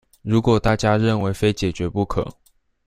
[0.23, 2.27] 如果大家認為非解決不可